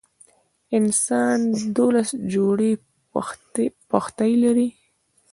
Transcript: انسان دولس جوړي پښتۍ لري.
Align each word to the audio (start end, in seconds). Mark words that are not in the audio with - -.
انسان 0.77 1.39
دولس 1.77 2.09
جوړي 2.33 2.71
پښتۍ 3.91 4.31
لري. 4.43 4.69